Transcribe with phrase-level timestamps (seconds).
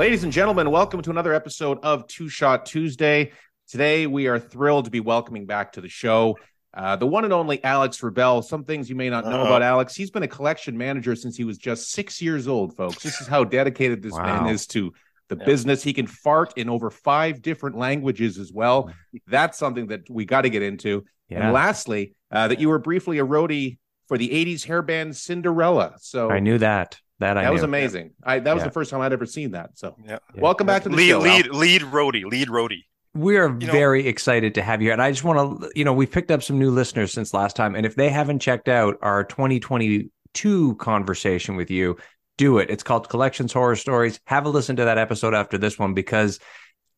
[0.00, 3.32] Ladies and gentlemen, welcome to another episode of Two Shot Tuesday.
[3.68, 6.38] Today, we are thrilled to be welcoming back to the show
[6.72, 8.42] uh, the one and only Alex Wrubell.
[8.42, 9.94] Some things you may not know uh about Alex.
[9.94, 13.02] He's been a collection manager since he was just six years old, folks.
[13.02, 14.42] This is how dedicated this wow.
[14.42, 14.90] man is to
[15.28, 15.44] the yep.
[15.44, 15.82] business.
[15.82, 18.90] He can fart in over five different languages as well.
[19.26, 21.04] That's something that we got to get into.
[21.28, 21.44] Yeah.
[21.44, 23.76] And lastly, uh, that you were briefly a roadie
[24.08, 25.96] for the 80s hair band Cinderella.
[25.98, 26.98] So I knew that.
[27.20, 28.12] That, that was amazing.
[28.24, 28.68] I that was yeah.
[28.68, 29.78] the first time I'd ever seen that.
[29.78, 30.18] So yeah.
[30.34, 31.18] welcome back to the lead, show.
[31.18, 31.52] Lead Al.
[31.52, 32.84] lead roadie, lead roadie.
[33.12, 34.86] We are you very know, excited to have you.
[34.86, 34.92] Here.
[34.94, 37.56] And I just want to, you know, we've picked up some new listeners since last
[37.56, 37.74] time.
[37.74, 41.98] And if they haven't checked out our 2022 conversation with you,
[42.38, 42.70] do it.
[42.70, 44.18] It's called Collections Horror Stories.
[44.24, 46.38] Have a listen to that episode after this one because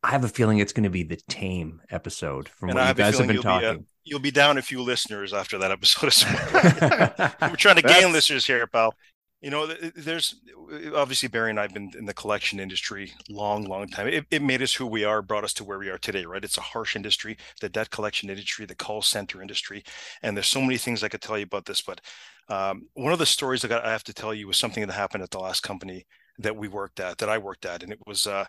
[0.04, 2.94] I have a feeling it's going to be the tame episode from and what you
[2.94, 3.72] guys have been talking.
[3.72, 7.34] Be, uh, you'll be down a few listeners after that episode as well.
[7.50, 8.94] We're trying to gain listeners here, pal.
[9.42, 10.36] You know, there's
[10.94, 14.06] obviously Barry and I've been in the collection industry long, long time.
[14.06, 16.44] It, it, made us who we are, brought us to where we are today, right?
[16.44, 19.82] It's a harsh industry, the debt collection industry, the call center industry,
[20.22, 21.82] and there's so many things I could tell you about this.
[21.82, 22.00] But
[22.48, 25.24] um, one of the stories that I have to tell you was something that happened
[25.24, 26.06] at the last company
[26.38, 28.44] that we worked at, that I worked at, and it was uh,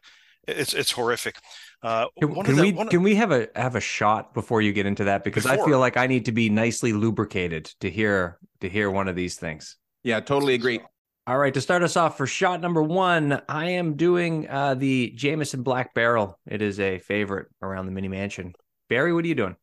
[0.47, 1.37] it's it's horrific.
[1.81, 4.85] Uh, can, can the, we can we have a have a shot before you get
[4.85, 5.63] into that because before.
[5.63, 9.15] I feel like I need to be nicely lubricated to hear to hear one of
[9.15, 9.77] these things.
[10.03, 10.81] Yeah, totally agree.
[11.25, 15.11] All right, to start us off for shot number one, I am doing uh, the
[15.15, 16.37] Jameson Black Barrel.
[16.45, 18.53] It is a favorite around the mini mansion.
[18.89, 19.55] Barry, what are you doing?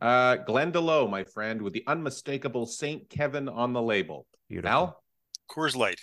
[0.00, 4.26] Uh, Glendalough, my friend, with the unmistakable Saint Kevin on the label.
[4.48, 4.70] Beautiful.
[4.70, 5.02] Al?
[5.50, 6.00] Coors Light.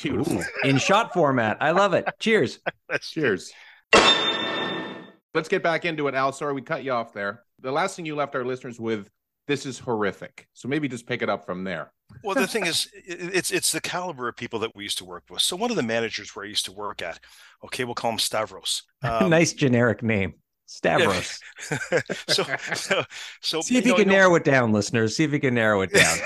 [0.00, 0.42] Beautiful.
[0.62, 1.58] In shot format.
[1.60, 2.08] I love it.
[2.20, 2.60] Cheers.
[3.00, 3.52] Cheers.
[5.34, 6.32] Let's get back into it, Al.
[6.32, 7.42] Sorry we cut you off there.
[7.60, 9.10] The last thing you left our listeners with
[9.46, 10.46] this is horrific.
[10.52, 11.92] So maybe just pick it up from there.
[12.22, 15.24] well, the thing is, it's it's the caliber of people that we used to work
[15.30, 15.42] with.
[15.42, 17.18] So one of the managers where I used to work at,
[17.64, 18.82] okay, we'll call him Stavros.
[19.04, 20.34] Um, nice generic name.
[20.66, 21.40] Stavros.
[22.28, 23.04] so, so,
[23.40, 25.16] so, see if you, know, can narrow it down, listeners.
[25.16, 26.16] See if you can narrow it down.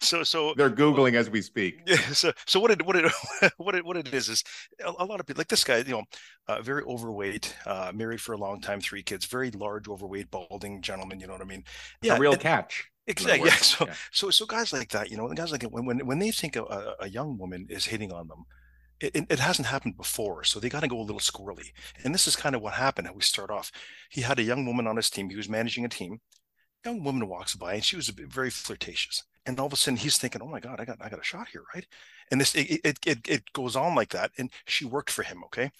[0.00, 1.80] so, so they're googling as we speak.
[1.86, 1.96] Yeah.
[2.12, 3.12] So, so what it what it
[3.56, 4.44] what it what it is is
[4.84, 6.04] a, a lot of people like this guy, you know,
[6.48, 10.82] uh, very overweight, uh, married for a long time, three kids, very large, overweight, balding
[10.82, 11.20] gentleman.
[11.20, 11.64] You know what I mean?
[12.02, 12.90] Yeah, a real and, catch.
[13.06, 13.48] Exactly.
[13.48, 13.56] Yeah.
[13.56, 13.94] So, yeah.
[14.12, 16.94] so, so guys like that, you know, guys like when when when they think a,
[17.00, 18.44] a young woman is hitting on them,
[19.00, 21.72] it, it, hasn't happened before, so they got to go a little squirrely.
[22.04, 23.06] And this is kind of what happened.
[23.06, 23.72] How we start off.
[24.10, 25.30] He had a young woman on his team.
[25.30, 26.20] He was managing a team.
[26.84, 29.24] Young woman walks by, and she was very flirtatious.
[29.46, 31.24] And all of a sudden, he's thinking, "Oh my God, I got I got a
[31.24, 31.86] shot here, right?"
[32.30, 34.32] And this it it it, it goes on like that.
[34.38, 35.70] And she worked for him, okay.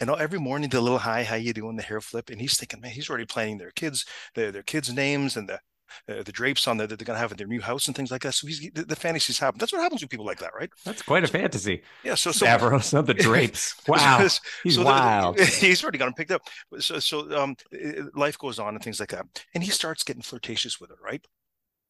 [0.00, 2.80] And every morning, the little hi, how you doing, the hair flip, and he's thinking,
[2.80, 4.04] man, he's already planning their kids,
[4.34, 5.60] their their kids' names, and the
[6.08, 7.96] uh, the drapes on there that they're going to have in their new house and
[7.96, 8.34] things like that.
[8.34, 9.58] So he's the, the, fantasies happen.
[9.58, 10.70] That's what happens with people like that, right?
[10.84, 11.82] That's quite a fantasy.
[12.02, 12.14] Yeah.
[12.14, 13.74] So, so Stavros, not the drapes.
[13.94, 14.26] Wow.
[14.62, 15.36] he's so wild.
[15.36, 16.42] The, he's already got him picked up.
[16.78, 17.56] So, so um,
[18.14, 19.26] life goes on and things like that.
[19.54, 21.24] And he starts getting flirtatious with her, right?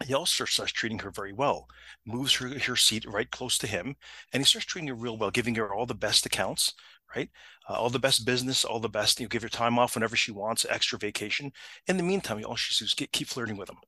[0.04, 1.68] he also starts treating her very well,
[2.04, 3.96] moves her, her seat right close to him,
[4.32, 6.74] and he starts treating her real well, giving her all the best accounts,
[7.14, 7.30] right?
[7.68, 9.20] Uh, all the best business, all the best.
[9.20, 11.52] You give her time off whenever she wants, extra vacation.
[11.86, 13.78] In the meantime, all she does is keep flirting with him.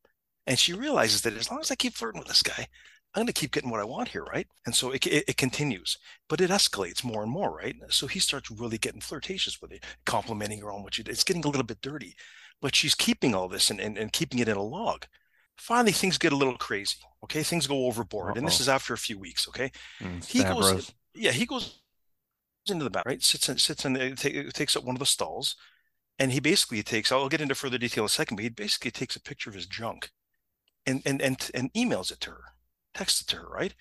[0.47, 2.69] And she realizes that as long as I keep flirting with this guy,
[3.15, 4.47] I'm going to keep getting what I want here, right?
[4.67, 5.97] And so it, it, it, continues,
[6.29, 7.75] but it escalates more and more, right?
[7.89, 11.12] So he starts really getting flirtatious with it, complimenting her on what she did.
[11.12, 12.15] It's getting a little bit dirty,
[12.61, 15.07] but she's keeping all this and, and, and keeping it in a log.
[15.57, 16.99] Finally, things get a little crazy.
[17.25, 18.39] Okay, things go overboard, Uh-oh.
[18.39, 19.49] and this is after a few weeks.
[19.49, 21.81] Okay, mm, he goes, yeah, he goes
[22.69, 23.23] into the back, right?
[23.23, 25.57] Sits and sits and take, takes up one of the stalls,
[26.19, 27.11] and he basically takes.
[27.11, 29.57] I'll get into further detail in a second, but he basically takes a picture of
[29.57, 30.11] his junk
[30.86, 32.44] and and and and emails it to her,
[32.94, 33.74] texts it to her, right?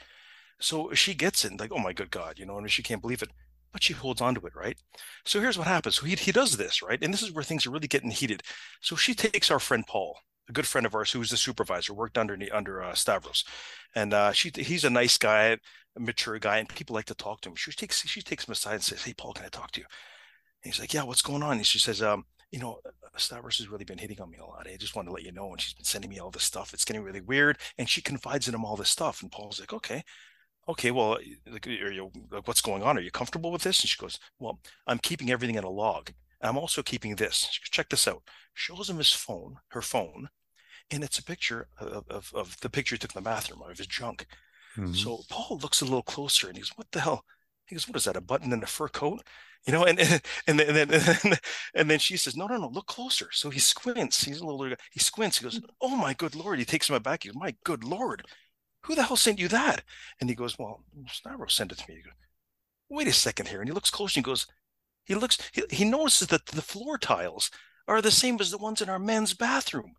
[0.60, 3.22] So she gets it like, oh my good God, you know, and she can't believe
[3.22, 3.30] it,
[3.74, 4.78] but she holds on to it, right?
[5.26, 5.96] So here's what happens.
[5.96, 7.02] So he he does this, right?
[7.04, 8.44] And this is where things are really getting heated.
[8.82, 10.18] So she takes our friend Paul,
[10.50, 13.44] a good friend of ours who was the supervisor, worked under under uh, Stavros,
[13.96, 15.58] and uh, she he's a nice guy,
[15.98, 17.56] a mature guy, and people like to talk to him.
[17.56, 19.88] She takes she takes him aside and says, "Hey, Paul, can I talk to you?"
[20.64, 22.26] And he's like, "Yeah, what's going on?" And she says, um,
[22.56, 24.66] you know, uh, Stavros has really been hitting on me a lot.
[24.66, 25.52] I just want to let you know.
[25.52, 26.74] And she's been sending me all this stuff.
[26.74, 27.58] It's getting really weird.
[27.78, 29.22] And she confides in him all this stuff.
[29.22, 30.02] And Paul's like, okay,
[30.70, 31.18] okay, well,
[31.52, 32.98] like, are you, like, what's going on?
[32.98, 33.82] Are you comfortable with this?
[33.82, 36.12] And she goes, well, I'm keeping everything in a log.
[36.42, 37.46] I'm also keeping this.
[37.72, 38.24] Check this out.
[38.54, 40.30] Shows him his phone, her phone,
[40.92, 43.78] and it's a picture of, of, of the picture he took in the bathroom of
[43.78, 44.28] his junk.
[44.78, 44.94] Mm-hmm.
[44.94, 47.26] So Paul looks a little closer and he goes, what the hell?
[47.68, 48.16] He goes, what is that?
[48.16, 49.22] A button in a fur coat?
[49.66, 51.38] you know, and and and then and then,
[51.76, 53.30] and then she says, no, no, no, look closer.
[53.32, 54.24] So he squints.
[54.24, 54.76] He's a little.
[54.92, 55.40] He squints.
[55.40, 55.66] He goes, mm.
[55.82, 56.60] oh my good lord.
[56.60, 57.24] He takes him back.
[57.24, 58.24] He goes, my good lord,
[58.84, 59.84] who the hell sent you that?
[60.22, 61.96] And he goes, well, Stavros sent it to me.
[61.96, 62.14] He Goes,
[62.90, 63.60] Wait a second here.
[63.60, 64.46] And he looks close and he goes,
[65.06, 67.50] He looks, he, he notices that the floor tiles
[67.88, 69.94] are the same as the ones in our men's bathroom.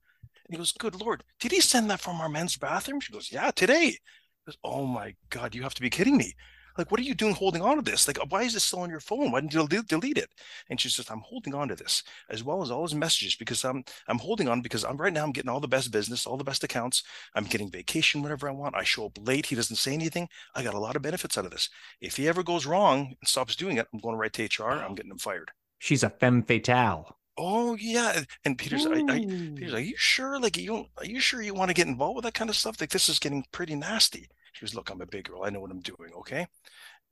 [0.47, 3.01] And he goes, Good Lord, did he send that from our men's bathroom?
[3.01, 3.87] She goes, Yeah, today.
[3.87, 3.99] He
[4.47, 6.35] goes, Oh my God, you have to be kidding me.
[6.79, 8.07] Like, what are you doing holding on to this?
[8.07, 9.31] Like, why is this still on your phone?
[9.31, 10.31] Why didn't you delete it?
[10.69, 13.65] And she says, I'm holding on to this as well as all his messages because
[13.65, 16.37] I'm I'm holding on because I'm right now I'm getting all the best business, all
[16.37, 17.03] the best accounts.
[17.35, 18.75] I'm getting vacation whenever I want.
[18.75, 19.47] I show up late.
[19.47, 20.29] He doesn't say anything.
[20.55, 21.69] I got a lot of benefits out of this.
[22.01, 24.71] If he ever goes wrong and stops doing it, I'm going right to HR.
[24.71, 25.51] I'm getting him fired.
[25.79, 27.17] She's a femme fatale.
[27.39, 30.41] Oh yeah, and Peter's, I, I, Peter's, are you sure?
[30.41, 32.57] Like you, don't, are you sure you want to get involved with that kind of
[32.57, 32.81] stuff?
[32.81, 34.29] Like this is getting pretty nasty.
[34.57, 35.45] She goes, look, I'm a big girl.
[35.45, 36.13] I know what I'm doing.
[36.19, 36.47] Okay.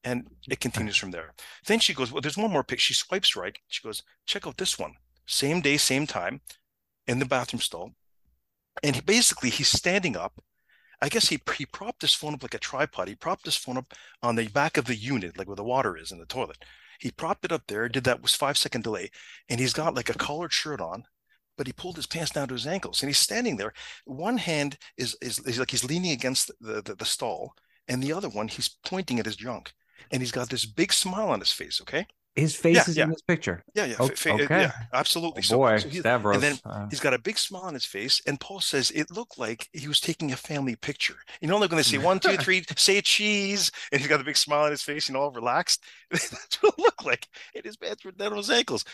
[0.02, 0.52] And mm-hmm.
[0.52, 1.34] it continues from there.
[1.66, 2.78] Then she goes, Well, there's one more pic.
[2.78, 3.56] She swipes right.
[3.68, 4.94] She goes, Check out this one.
[5.26, 6.40] Same day, same time
[7.06, 7.92] in the bathroom stall.
[8.82, 10.42] And he, basically, he's standing up.
[11.00, 13.08] I guess he, he propped his phone up like a tripod.
[13.08, 13.92] He propped his phone up
[14.22, 16.64] on the back of the unit, like where the water is in the toilet.
[16.98, 19.10] He propped it up there, did that was five second delay.
[19.48, 21.04] And he's got like a collared shirt on,
[21.56, 23.72] but he pulled his pants down to his ankles and he's standing there.
[24.04, 27.54] One hand is, is, is like he's leaning against the, the, the stall,
[27.88, 29.72] and the other one, he's pointing at his junk
[30.10, 31.80] and he's got this big smile on his face.
[31.80, 32.06] Okay.
[32.34, 33.04] His face yeah, is yeah.
[33.04, 33.62] in this picture.
[33.76, 34.46] Yeah, yeah, okay.
[34.48, 35.44] yeah, absolutely.
[35.52, 36.34] Oh, boy, so, Stavros.
[36.34, 39.12] And then uh, he's got a big smile on his face, and Paul says it
[39.12, 41.14] looked like he was taking a family picture.
[41.40, 44.24] You know, like when they say one, two, three, say cheese, and he's got a
[44.24, 45.84] big smile on his face, and all relaxed.
[46.10, 47.28] That's what it looked like.
[47.54, 48.84] And his pants were down on his ankles.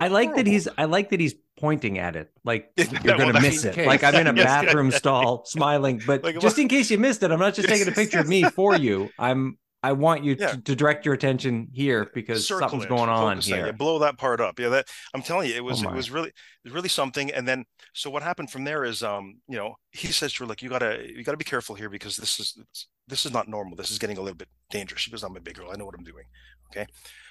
[0.00, 0.68] I like that he's.
[0.78, 2.30] I like that he's pointing at it.
[2.44, 3.86] Like you're gonna miss it.
[3.86, 7.30] Like I'm in a bathroom stall smiling, but like, just in case you missed it,
[7.30, 9.10] I'm not just taking a picture of me for you.
[9.18, 10.48] I'm I want you yeah.
[10.48, 13.66] to, to, direct your attention here because Circle something's it, going on here.
[13.66, 14.58] Yeah, blow that part up.
[14.58, 16.34] Yeah, that I'm telling you, it was oh it was really it
[16.64, 17.32] was really something.
[17.32, 20.48] And then so what happened from there is um, you know, he says to her,
[20.48, 22.58] like, you gotta you gotta be careful here because this is
[23.06, 23.76] this is not normal.
[23.76, 25.00] This is getting a little bit dangerous.
[25.00, 25.70] She goes, I'm a big girl.
[25.72, 26.24] I know what I'm doing.
[26.70, 26.86] Okay.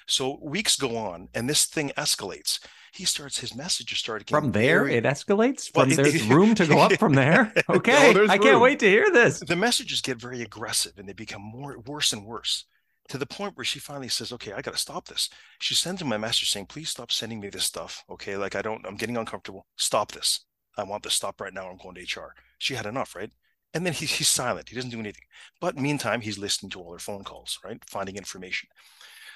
[0.06, 2.60] So weeks go on and this thing escalates.
[2.92, 4.84] He starts his messages start from there.
[4.84, 4.96] Very...
[4.96, 7.52] It escalates from well, there's room to go up from there.
[7.68, 9.40] Okay, no, I can't wait to hear this.
[9.40, 12.64] The messages get very aggressive and they become more worse and worse
[13.08, 16.00] to the point where she finally says, "Okay, I got to stop this." She sends
[16.00, 18.04] him a message saying, "Please stop sending me this stuff.
[18.08, 19.66] Okay, like I don't, I'm getting uncomfortable.
[19.76, 20.44] Stop this.
[20.78, 21.68] I want this stop right now.
[21.68, 23.30] I'm going to HR." She had enough, right?
[23.74, 24.68] And then he, he's silent.
[24.70, 25.24] He doesn't do anything.
[25.60, 27.82] But meantime, he's listening to all her phone calls, right?
[27.86, 28.68] Finding information.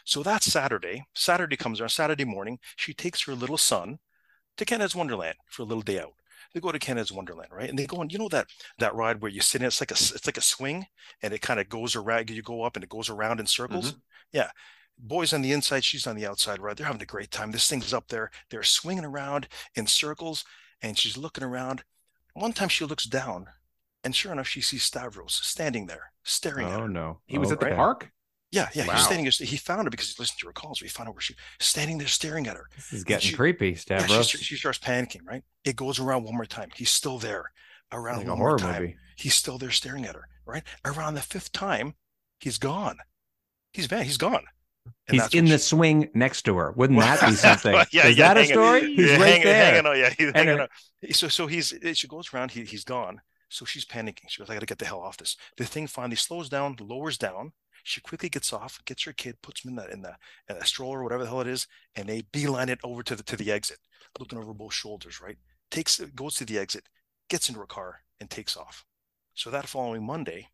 [0.04, 1.04] So that's Saturday.
[1.14, 2.58] Saturday comes around, Saturday morning.
[2.76, 3.98] She takes her little son
[4.56, 6.14] to Canada's Wonderland for a little day out.
[6.54, 7.70] They go to Canada's Wonderland, right?
[7.70, 8.46] And they go on, you know that
[8.78, 10.86] that ride where you sit in, it's like a it's like a swing
[11.22, 13.92] and it kind of goes around, you go up and it goes around in circles.
[13.92, 13.98] Mm-hmm.
[14.32, 14.50] Yeah.
[14.98, 16.76] Boys on the inside, she's on the outside, right?
[16.76, 17.50] They're having a great time.
[17.50, 18.30] This thing's up there.
[18.50, 20.44] They're swinging around in circles
[20.82, 21.84] and she's looking around.
[22.34, 23.46] One time she looks down
[24.04, 26.84] and sure enough, she sees Stavros standing there, staring oh, at her.
[26.84, 27.20] Oh no.
[27.26, 28.10] He was at the park?
[28.52, 28.86] Yeah, yeah.
[28.86, 28.94] Wow.
[28.94, 29.48] He's standing.
[29.48, 30.78] He found her because he listened to her calls.
[30.78, 32.68] He found her where she standing there staring at her.
[32.76, 34.10] This is getting she, creepy, Stavros.
[34.10, 35.20] Yeah, she, she, starts panicking.
[35.24, 35.42] Right.
[35.64, 36.68] It goes around one more time.
[36.76, 37.50] He's still there.
[37.90, 38.82] Around like one more time.
[38.82, 38.96] Movie.
[39.16, 40.28] He's still there staring at her.
[40.44, 40.62] Right.
[40.84, 41.94] Around the fifth time,
[42.40, 42.98] he's gone.
[43.72, 44.04] He's bad.
[44.04, 44.44] He's gone.
[45.08, 45.58] And he's in the she...
[45.58, 46.72] swing next to her.
[46.72, 47.72] Wouldn't that be something?
[47.90, 48.94] yeah, is yeah, that a story?
[48.94, 49.64] He's yeah, right hanging, there.
[49.64, 50.68] Hanging on, yeah, he's hanging on.
[51.12, 52.50] So, so he's she goes around.
[52.50, 53.20] He, he's gone.
[53.48, 54.28] So she's panicking.
[54.28, 56.76] She goes, "I got to get the hell off this." The thing finally slows down,
[56.80, 60.16] lowers down, she quickly gets off, gets her kid, puts him in the in the,
[60.48, 63.36] in stroller whatever the hell it is, and they beeline it over to the to
[63.36, 63.78] the exit,
[64.18, 65.20] looking over both shoulders.
[65.20, 65.38] Right,
[65.70, 66.88] takes goes to the exit,
[67.28, 68.84] gets into her car, and takes off.
[69.34, 70.48] So that following Monday,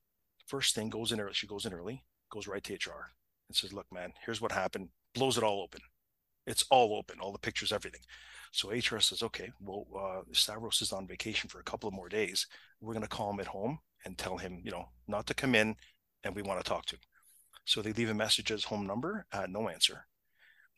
[0.47, 1.35] first thing goes in early.
[1.35, 3.13] She goes in early, goes right to HR,
[3.49, 5.81] and says, "Look, man, here's what happened." Blows it all open.
[6.47, 8.01] It's all open, all the pictures, everything.
[8.53, 12.09] So HR says, "Okay, well, uh, Stavros is on vacation for a couple of more
[12.09, 12.47] days.
[12.81, 15.55] We're going to call him at home and tell him, you know, not to come
[15.55, 15.77] in,
[16.25, 17.01] and we want to talk to him."
[17.69, 20.07] So they leave a message as home number, uh, no answer.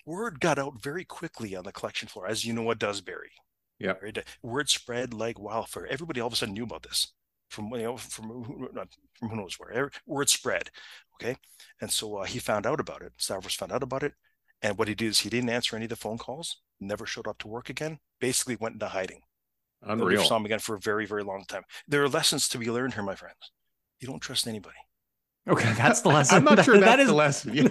[0.04, 3.30] Word got out very quickly on the collection floor, as you know what does, Barry.
[3.78, 3.94] Yeah.
[4.42, 5.86] Word spread like wildfire.
[5.86, 7.12] Everybody all of a sudden knew about this
[7.48, 8.68] from you know from
[9.14, 9.92] from who knows where.
[10.04, 10.70] Word spread.
[11.14, 11.36] Okay,
[11.80, 13.12] and so uh, he found out about it.
[13.18, 14.14] Stavros found out about it,
[14.60, 16.56] and what he did is he didn't answer any of the phone calls.
[16.80, 18.00] Never showed up to work again.
[18.20, 19.20] Basically went into hiding.
[19.82, 20.08] Unreal.
[20.08, 21.62] Never saw him again for a very very long time.
[21.86, 23.52] There are lessons to be learned here, my friends.
[24.00, 24.78] You don't trust anybody.
[25.50, 26.36] Okay, that's the lesson.
[26.36, 27.08] I'm not that, sure that's that is...
[27.08, 27.54] the lesson.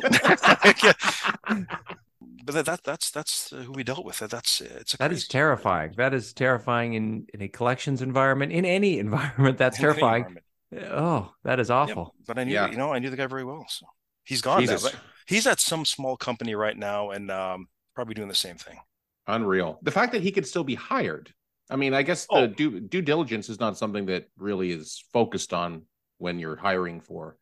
[2.46, 4.20] but that, that that's that's who we dealt with.
[4.20, 5.94] That's it's that is terrifying.
[5.98, 9.58] That is terrifying in in a collections environment, in any environment.
[9.58, 10.38] That's in terrifying.
[10.76, 12.14] Oh, that is awful.
[12.18, 12.70] Yeah, but I knew, yeah.
[12.70, 13.66] you know, I knew the guy very well.
[13.70, 13.88] So
[14.24, 14.84] he's gone Jesus.
[14.84, 15.00] now.
[15.26, 18.80] He's at some small company right now, and um, probably doing the same thing.
[19.28, 19.80] Unreal.
[19.84, 21.34] The fact that he could still be hired.
[21.72, 22.48] I mean, I guess the oh.
[22.48, 25.84] due due diligence is not something that really is focused on
[26.18, 27.38] when you're hiring for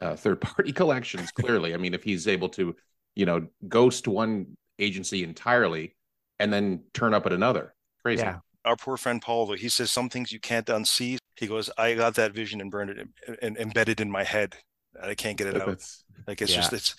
[0.00, 1.30] uh, third party collections.
[1.32, 2.74] Clearly, I mean, if he's able to,
[3.14, 5.94] you know, ghost one agency entirely
[6.38, 7.74] and then turn up at another.
[8.02, 8.22] Crazy.
[8.22, 8.38] Yeah.
[8.64, 11.18] Our poor friend Paul, though, he says some things you can't unsee.
[11.36, 13.08] He goes, I got that vision and burned it
[13.42, 14.54] and embedded in my head.
[15.02, 15.66] I can't get it out.
[15.66, 16.58] That's- Like it's Yeah.
[16.58, 16.96] just it's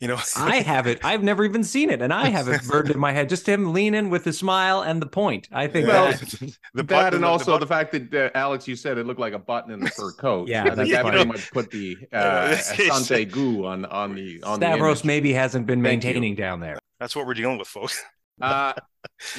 [0.00, 1.04] you know I have it.
[1.04, 3.28] I've never even seen it, and I have it burned in my head.
[3.28, 5.48] Just him leaning with the smile and the point.
[5.52, 8.38] I think Well, that, the that button- and the also the, button- fact that uh,
[8.38, 10.48] Alex, you said it looked like a button in the fur coat.
[10.48, 14.14] Yeah, I think that's that pretty much put the uh, it's- Asante goo on on
[14.14, 15.04] the on Stavros image.
[15.06, 16.78] maybe hasn't been maintaining down there.
[17.00, 18.02] that's what we're dealing with, folks.
[18.40, 18.74] Uh,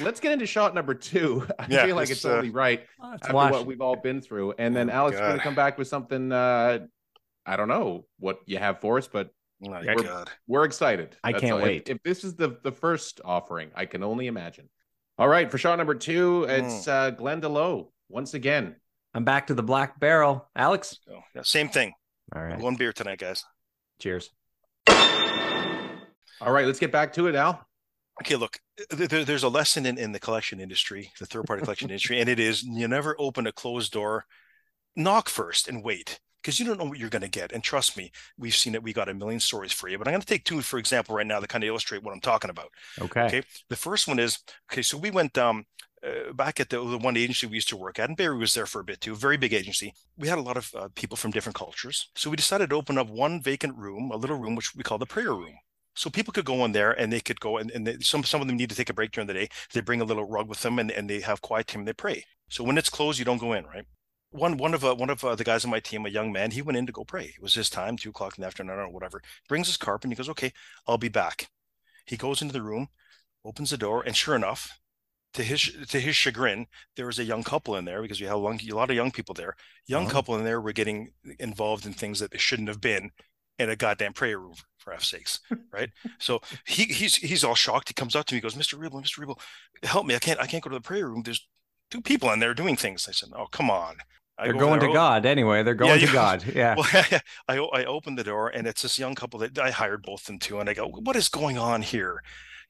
[0.02, 1.46] let's get into shot number two.
[1.60, 2.84] I Yeah, feel like let's, it's uh, only right
[3.14, 3.52] after watch.
[3.52, 4.56] what we've all been through.
[4.58, 6.32] And then Oh, Alex is going to come back with something.
[6.32, 6.80] Uh,
[7.46, 9.30] I don't know what you have for us, but
[9.62, 10.30] my We're- God.
[10.48, 11.16] we're excited.
[11.24, 11.62] I That's can't all.
[11.62, 11.90] Wait.
[11.90, 14.70] If, this is the the first offering, I can only imagine.
[15.18, 16.92] All right, for shot number two, it's Hmm.
[16.92, 18.76] uh, Glendalough once again.
[19.14, 20.48] I'm back to the black barrel.
[20.56, 21.00] Alex.
[21.08, 21.94] So, yeah, same thing.
[22.36, 22.60] All right.
[22.60, 23.44] One beer tonight, guys.
[24.00, 24.30] Cheers.
[26.40, 27.66] All right, let's get back to it, Al.
[28.22, 28.60] Okay, look,
[28.92, 32.20] th- th- there's a lesson in, in the collection industry, the third party collection industry,
[32.20, 34.26] and it is you never open a closed door,
[34.96, 37.52] knock first and wait because you don't know what you're going to get.
[37.52, 38.84] And trust me, we've seen it.
[38.84, 41.16] We got a million stories for you, but I'm going to take two, for example,
[41.16, 42.70] right now that kind of illustrate what I'm talking about.
[43.02, 43.26] Okay.
[43.26, 43.44] Okay.
[43.70, 44.40] The first one is
[44.72, 45.66] okay, so we went um,
[46.06, 48.54] uh, back at the, the one agency we used to work at, and Barry was
[48.54, 49.94] there for a bit too, very big agency.
[50.18, 52.10] We had a lot of uh, people from different cultures.
[52.16, 54.98] So we decided to open up one vacant room, a little room, which we call
[54.98, 55.56] the prayer room.
[55.96, 58.40] So people could go in there and they could go and, and they, some some
[58.40, 59.50] of them need to take a break during the day.
[59.74, 61.94] They bring a little rug with them and, and they have quiet time and they
[61.94, 62.24] pray.
[62.50, 63.86] So when it's closed, you don't go in, right?
[64.38, 66.52] One one of uh, one of uh, the guys on my team, a young man,
[66.52, 67.26] he went in to go pray.
[67.36, 69.22] It was his time, two o'clock in the afternoon or whatever.
[69.50, 70.54] Brings his carpet and he goes, "Okay,
[70.88, 71.50] I'll be back."
[72.06, 72.88] He goes into the room,
[73.44, 74.80] opens the door, and sure enough,
[75.34, 78.36] to his to his chagrin, there was a young couple in there because we have
[78.36, 79.56] a long- a lot of young people there.
[79.88, 80.10] Young Oh.
[80.10, 83.12] couple in there were getting involved in things that they shouldn't have been
[83.60, 85.40] in a goddamn prayer room for F's sakes,
[85.72, 85.90] right?
[86.20, 87.90] so he he's he's all shocked.
[87.90, 88.80] He comes up to me, he goes, "Mr.
[88.80, 89.18] Rebel, Mr.
[89.18, 89.40] Rebel,
[89.84, 90.16] help me!
[90.16, 91.24] I can't I can't go to the prayer room.
[91.24, 91.48] There's
[91.90, 93.98] two people in there doing things." I said, "Oh, come on."
[94.44, 95.64] They're go going to God anyway.
[95.64, 96.14] They're going Yeah, to.
[96.14, 96.44] God.
[96.56, 96.76] Yeah.
[96.76, 96.88] well,
[97.48, 100.40] I I opened the door and it's this young couple that I hired both them
[100.40, 102.22] too, and I go, "What is going on here?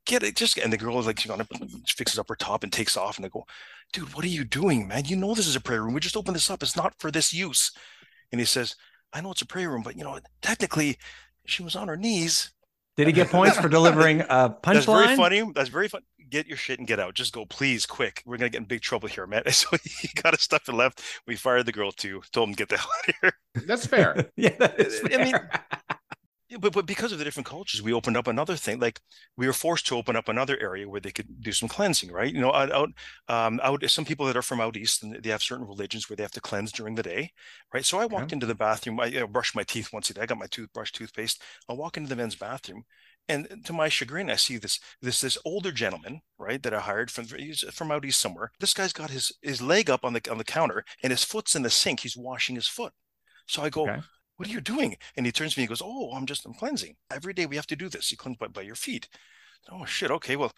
[0.06, 1.30] Get it, just." And the girl is like, she
[1.98, 3.44] fixes up her top and takes off, and I go,
[3.94, 5.06] "Dude, what are you doing, man?
[5.06, 5.94] You know this is a prayer room.
[5.94, 6.64] We just opened this up.
[6.64, 7.72] It's not for this use."
[8.32, 8.76] And he says,
[9.14, 10.98] "I know it's a prayer room, but you know, technically,
[11.46, 12.52] she was on her knees."
[12.98, 14.62] Did he get points for delivering a punchline?
[14.74, 15.52] That's very funny.
[15.54, 16.02] That's very fun.
[16.30, 17.14] Get your shit and get out.
[17.14, 18.24] Just go, please, quick.
[18.26, 19.44] We're gonna get in big trouble here, man.
[19.52, 21.02] So he got his stuff and left.
[21.28, 22.22] We fired the girl too.
[22.32, 23.66] Told him to get the hell out of here.
[23.68, 24.26] That's fair.
[24.36, 25.50] yeah, that is I mean, fair.
[26.50, 28.80] Yeah, but but because of the different cultures, we opened up another thing.
[28.80, 29.02] Like
[29.36, 32.34] we were forced to open up another area where they could do some cleansing, right?
[32.34, 32.90] You know, out out
[33.28, 36.16] um out some people that are from out east and they have certain religions where
[36.16, 37.32] they have to cleanse during the day,
[37.74, 37.84] right?
[37.84, 38.98] So I walked into the bathroom.
[39.02, 40.22] I know, brushed my teeth once a day.
[40.22, 41.42] I got my toothbrush, toothpaste.
[41.68, 42.84] I walk into the men's bathroom,
[43.28, 47.12] and to my chagrin, I see this this this older gentleman, right, that I hired
[47.12, 48.52] from he's from out east somewhere.
[48.62, 51.56] This guy's got his his leg up on the on the counter and his foot's
[51.56, 52.00] in the sink.
[52.02, 52.94] He's washing his foot.
[53.48, 54.02] So I go, Okay.
[54.38, 54.98] What are you doing?
[55.16, 56.96] And he turns to me and goes, oh, I'm just, I'm cleansing.
[57.12, 58.12] Every day we have to do this.
[58.12, 59.10] You cleanse by, by your feet.
[59.72, 60.12] Oh, shit.
[60.12, 60.36] Okay.
[60.36, 60.52] Well,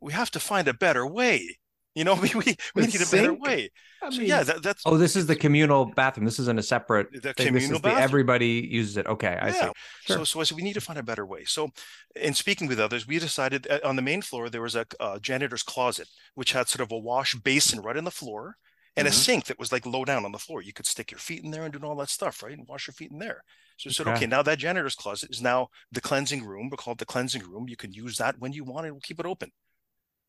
[0.00, 1.58] we have to find a better way.
[1.94, 3.70] You know, we, we, we The need a better way.
[4.02, 6.26] I So mean, yeah, that, that's Oh, this is the communal bathroom.
[6.26, 7.52] This isn't a separate the thing.
[7.54, 8.04] This communal is the bathroom.
[8.04, 9.06] everybody uses it.
[9.06, 9.70] Okay, I see.
[10.02, 10.18] Sure.
[10.18, 11.44] So, so I said, we need to find a better way.
[11.44, 11.70] So,
[12.14, 15.18] in speaking with others, we decided uh, on the main floor, there was a uh,
[15.18, 18.56] janitor's closet, which had sort of a wash basin right in the floor
[18.96, 19.14] and a Mhm.
[19.14, 20.62] sink that was like low down on the floor.
[20.62, 22.56] You could stick your feet in there and do all that stuff, right?
[22.56, 23.44] And wash your feet in there.
[23.76, 24.16] So we said, Okay.
[24.16, 26.70] okay, now that janitor's closet is now the cleansing room.
[26.70, 27.68] We call it the cleansing room.
[27.68, 29.52] You can use that when you want and we'll keep it open.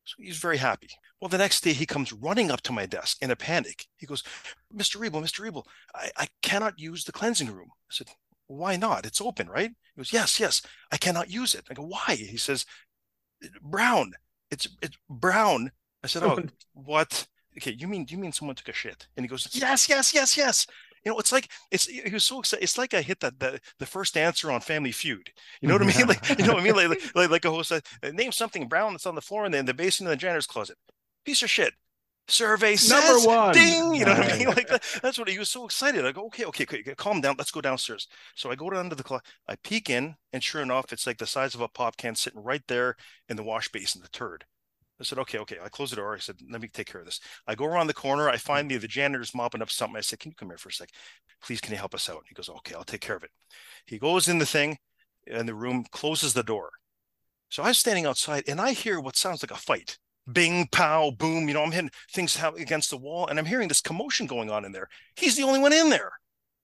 [0.04, 0.88] So he's very happy.
[1.20, 3.86] Well, the next day he comes running up to my desk in a panic.
[3.96, 4.22] He goes,
[4.74, 4.98] Mr.
[5.00, 5.40] Rebel, Mr.
[5.40, 7.68] Rebel, I, I cannot use the cleansing room.
[7.90, 8.08] I said,
[8.46, 9.04] why not?
[9.04, 9.70] It's open, right?
[9.70, 11.66] He goes, yes, yes, I cannot use it.
[11.70, 12.14] I go, why?
[12.16, 12.64] He says,
[13.60, 14.14] brown.
[14.50, 15.72] It's it's brown.
[16.02, 17.26] I said, oh, what?
[17.58, 19.06] Okay, you mean you mean someone took a shit?
[19.16, 20.66] And he goes, yes, yes, yes, yes.
[21.04, 22.62] You know, it's like it's he was so excited.
[22.62, 25.30] It's like I hit that the, the first answer on Family Feud.
[25.60, 26.06] You know what I mean?
[26.08, 26.74] Like you know what I mean?
[26.74, 27.82] Like like, like a host said,
[28.14, 30.76] name something brown that's on the floor and then the basin in the janitor's closet.
[31.24, 31.74] Piece of shit.
[32.28, 33.54] Survey says Number one.
[33.54, 33.94] ding.
[33.94, 34.48] You know what I mean?
[34.56, 36.04] Like that, that's what he was so excited.
[36.04, 37.36] I go, okay, okay, okay, okay, calm down.
[37.38, 38.06] Let's go downstairs.
[38.34, 39.24] So I go down to the closet.
[39.48, 42.42] I peek in, and sure enough, it's like the size of a pop can sitting
[42.42, 42.96] right there
[43.30, 44.44] in the wash basin, the turd.
[45.00, 45.56] I said, okay, okay.
[45.62, 46.14] I closed the door.
[46.14, 47.20] I said, let me take care of this.
[47.46, 48.28] I go around the corner.
[48.28, 49.96] I find the, the janitor's mopping up something.
[49.96, 50.90] I said, can you come here for a sec?
[51.42, 52.24] Please, can you help us out?
[52.28, 53.30] He goes, okay, I'll take care of it.
[53.86, 54.78] He goes in the thing
[55.26, 56.70] and the room, closes the door.
[57.48, 59.98] So I was standing outside and I hear what sounds like a fight.
[60.30, 61.48] Bing, pow, boom.
[61.48, 64.64] You know, I'm hitting things against the wall and I'm hearing this commotion going on
[64.64, 64.88] in there.
[65.16, 66.10] He's the only one in there.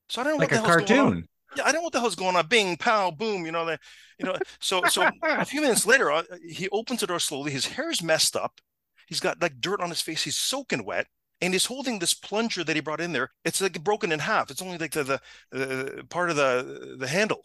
[0.09, 1.29] So I don't know Like what a the hell's going on.
[1.55, 1.65] Cartoon.
[1.65, 2.47] Yeah, I don't know what the hell's going on.
[2.47, 3.45] Bing, pow, boom.
[3.47, 3.81] You know that.
[4.19, 4.37] You know.
[4.61, 7.51] So so a few minutes later, uh, he opens the door slowly.
[7.51, 8.61] His hair is messed up.
[9.07, 10.23] He's got like dirt on his face.
[10.25, 11.07] He's soaking wet.
[11.41, 13.31] And he's holding this plunger that he brought in there.
[13.45, 14.51] It's like broken in half.
[14.51, 15.21] It's only like the the,
[15.51, 17.43] the part of the the handle.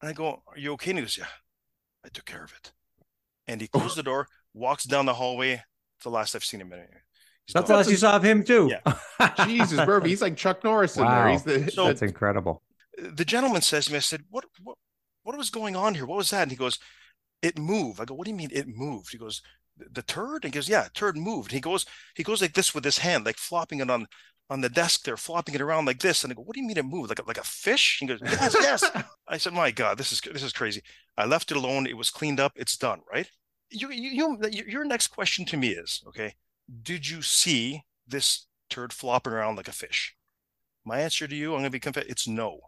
[0.00, 1.26] And I go, "Are you okay?" And he goes, "Yeah,
[2.04, 2.72] I took care of it."
[3.46, 5.52] And he closed the door, walks down the hallway.
[5.52, 6.72] It's the last I've seen him.
[6.72, 6.80] in.
[6.80, 7.74] He's That's gone.
[7.74, 8.70] the last you saw of him too.
[8.70, 9.34] Yeah.
[9.46, 11.28] Jesus, Murphy, he's like Chuck Norris in there.
[11.28, 12.62] He's the, So- That's incredible.
[13.00, 14.76] The gentleman says to me, I said, what, what,
[15.22, 16.06] what was going on here?
[16.06, 16.42] What was that?
[16.42, 16.78] And he goes,
[17.42, 18.00] it moved.
[18.00, 19.12] I go, what do you mean it moved?
[19.12, 19.42] He goes,
[19.76, 20.44] "The- turd?
[20.44, 21.50] And he goes, yeah, turd moved.
[21.50, 24.06] And he goes, he goes like this with his hand, like flopping it on,
[24.50, 26.24] on the desk there, flopping it around like this.
[26.24, 27.10] And I go, what do you mean it moved?
[27.10, 27.98] Like a, like a fish?
[28.00, 28.90] He goes, yes, yes.
[29.28, 30.82] I said, my God, this is, this is crazy.
[31.16, 31.86] I left it alone.
[31.86, 32.52] It was cleaned up.
[32.56, 33.00] It's done.
[33.12, 33.30] Right.
[33.70, 36.34] You, you, you, your next question to me is, okay,
[36.82, 40.14] did you see this turd flopping around like a fish?
[40.84, 42.60] My answer to you, I'm going to be confess, it's no.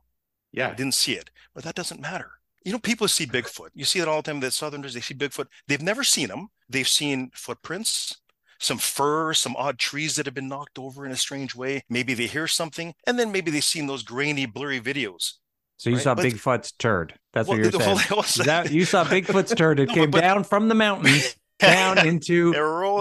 [0.57, 2.33] I didn't see it, but that doesn't matter.
[2.65, 3.71] You know, people see Bigfoot.
[3.75, 4.41] You see it all the time.
[4.41, 5.47] The Southerners, they see Bigfoot.
[5.67, 6.49] They've never seen them.
[6.69, 8.21] They've seen footprints,
[8.59, 11.83] some fur, some odd trees that have been knocked over in a strange way.
[11.89, 15.35] Maybe they hear something, and then maybe they've seen those grainy, blurry videos.
[15.79, 17.15] So you Right, saw but- Bigfoot's turd.
[17.33, 17.99] That's Well, what you're saying.
[18.11, 19.81] well, that- you saw Bigfoot's turd.
[19.81, 22.53] It No, came but- down from the mountains down into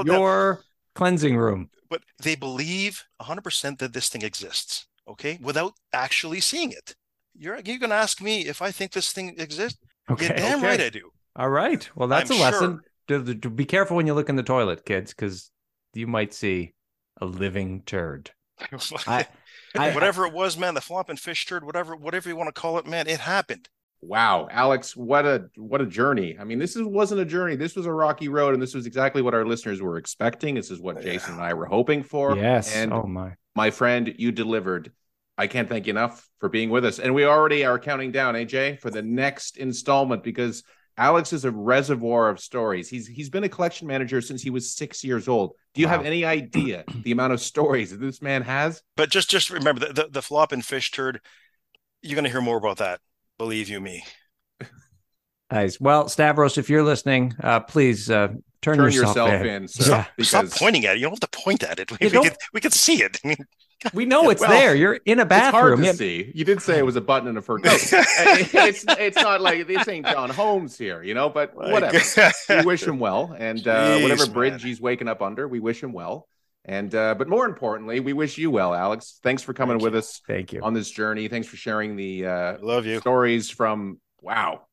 [0.05, 0.61] your
[0.95, 1.69] cleansing room.
[1.89, 6.95] but they believe 100% that this thing exists, okay, without actually seeing it.
[7.39, 9.79] You're, you're going to ask me if I think this thing exists?
[10.11, 10.25] Okay.
[10.25, 10.67] yeah, damn okay.
[10.67, 11.09] right I do.
[11.35, 11.89] All right.
[11.95, 12.79] Well, that's I'm a lesson.
[13.07, 15.49] To, to be careful when you look in the toilet, kids, because
[15.93, 16.73] you might see
[17.19, 18.31] a living turd.
[19.07, 19.25] I-
[19.75, 22.77] I- whatever it was, man, the flopping fish turd, whatever, whatever you want to call
[22.77, 23.69] it, man, it happened.
[24.01, 26.37] Wow, Alex, what a what a journey.
[26.39, 27.57] I mean, this is wasn't a journey.
[27.57, 30.55] This was a rocky road, and this was exactly what our listeners were expecting.
[30.55, 32.35] This is what Jason and I were hoping for.
[32.37, 32.73] yes.
[32.73, 33.33] And oh my.
[33.55, 34.91] my friend, you delivered.
[35.39, 36.99] I can't thank you enough for being with us.
[36.99, 40.63] And we already are counting down, AJ, for the next installment because
[40.97, 42.89] Alex is a reservoir of stories.
[42.89, 45.53] He's he's been a collection manager since he was six years old.
[45.73, 48.83] Do you have any idea the amount of stories that this man has?
[48.97, 51.21] But just, just remember the, the, the flopping fish turd.
[52.01, 52.99] You're going to hear more about that.
[53.37, 54.03] Believe you me.
[55.51, 55.81] Nice.
[55.81, 58.27] Well, Stavros, if you're listening, uh, please uh,
[58.61, 59.47] turn, Turn yourself, yourself in.
[59.47, 59.83] in, sir.
[59.83, 60.99] Stop, because stop pointing at it.
[60.99, 61.91] You don't have to point at it.
[61.99, 63.19] We, You we, could, we could see it.
[63.25, 63.37] I mean,
[63.93, 64.75] We know it's Well, there.
[64.75, 65.79] You're in a it's hard bathroom.
[65.81, 66.31] to Yeah, see.
[66.35, 67.79] You did say it was a button and a fur coat.
[67.91, 71.29] it's it's not like this ain't John Holmes here, you know.
[71.29, 71.97] But whatever.
[72.49, 74.33] we wish him well, and uh, Jeez, whatever man.
[74.33, 76.27] bridge he's waking up under, we wish him well.
[76.65, 79.19] And uh, but more importantly, we wish you well, Alex.
[79.23, 79.99] Thanks for coming Thank with you.
[79.99, 80.61] us Thank you.
[80.61, 81.29] on this journey.
[81.29, 82.99] Thanks for sharing the uh, Love you.
[82.99, 84.65] stories from wow,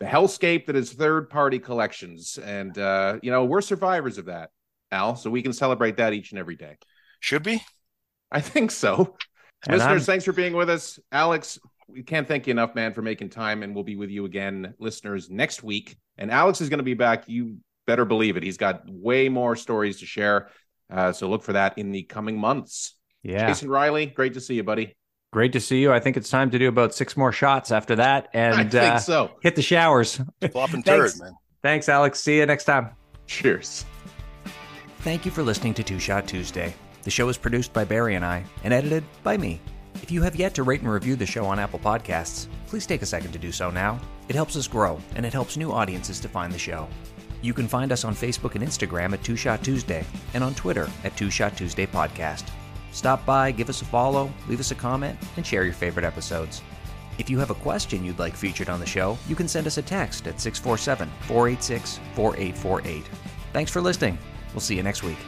[0.00, 4.50] the hellscape that is third party collections, and uh, you know we're survivors of that,
[4.90, 5.16] Al.
[5.16, 6.76] So we can celebrate that each and every day.
[7.20, 7.62] Should be.
[8.30, 9.16] I think so.
[9.66, 11.00] And Listeners, I'm- thanks for being with us.
[11.10, 11.58] Alex,
[11.88, 13.62] we can't thank you enough, man, for making time.
[13.62, 15.96] And we'll be with you again, listeners, next week.
[16.16, 17.28] And Alex is going to be back.
[17.28, 17.56] You
[17.86, 18.42] better believe it.
[18.42, 20.50] He's got way more stories to share.
[20.90, 22.94] Uh, so look for that in the coming months.
[23.22, 23.48] Yeah.
[23.48, 24.96] Jason Riley, great to see you, buddy.
[25.30, 25.92] Great to see you.
[25.92, 28.82] I think it's time to do about six more shots after that I and think
[28.82, 29.30] uh, so.
[29.42, 30.20] hit the showers.
[30.52, 31.12] Flopping Thanks.
[31.14, 31.32] turd, man.
[31.62, 32.20] Thanks, Alex.
[32.20, 32.90] See you next time.
[33.26, 33.84] Cheers.
[35.00, 36.74] Thank you for listening to Two Shot Tuesday.
[37.02, 39.60] The show is produced by Barry and I and edited by me.
[40.02, 43.02] If you have yet to rate and review the show on Apple Podcasts, please take
[43.02, 44.00] a second to do so now.
[44.28, 46.88] It helps us grow and it helps new audiences to find the show.
[47.42, 50.88] You can find us on Facebook and Instagram at Two Shot Tuesday and on Twitter
[51.04, 52.44] at Two Shot Tuesday Podcast.
[52.92, 56.62] Stop by, give us a follow, leave us a comment, and share your favorite episodes.
[57.18, 59.76] If you have a question you'd like featured on the show, you can send us
[59.76, 63.04] a text at 647 486 4848.
[63.52, 64.18] Thanks for listening.
[64.52, 65.18] We'll see you next week.